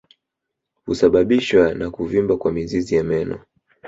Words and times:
Husababishwa 0.85 1.73
na 1.73 1.89
kuvimba 1.91 2.37
kwa 2.37 2.51
mizizi 2.51 2.95
ya 2.95 3.03
meno 3.03 3.39